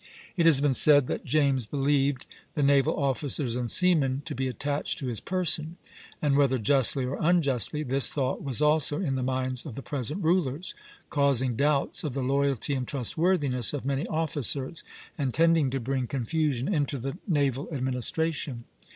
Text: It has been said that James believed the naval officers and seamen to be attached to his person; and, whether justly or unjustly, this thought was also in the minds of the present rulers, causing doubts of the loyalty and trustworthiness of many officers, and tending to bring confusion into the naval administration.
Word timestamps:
It 0.35 0.47
has 0.47 0.61
been 0.61 0.73
said 0.73 1.05
that 1.09 1.25
James 1.25 1.67
believed 1.67 2.25
the 2.55 2.63
naval 2.63 2.97
officers 2.97 3.55
and 3.55 3.69
seamen 3.69 4.23
to 4.25 4.33
be 4.33 4.47
attached 4.47 4.97
to 4.97 5.05
his 5.05 5.19
person; 5.19 5.77
and, 6.23 6.35
whether 6.35 6.57
justly 6.57 7.05
or 7.05 7.19
unjustly, 7.21 7.83
this 7.83 8.09
thought 8.11 8.41
was 8.43 8.63
also 8.63 8.99
in 8.99 9.13
the 9.13 9.21
minds 9.21 9.63
of 9.63 9.75
the 9.75 9.83
present 9.83 10.23
rulers, 10.23 10.73
causing 11.11 11.55
doubts 11.55 12.03
of 12.03 12.15
the 12.15 12.23
loyalty 12.23 12.73
and 12.73 12.87
trustworthiness 12.87 13.73
of 13.73 13.85
many 13.85 14.07
officers, 14.07 14.83
and 15.19 15.35
tending 15.35 15.69
to 15.69 15.79
bring 15.79 16.07
confusion 16.07 16.67
into 16.73 16.97
the 16.97 17.19
naval 17.27 17.69
administration. 17.71 18.63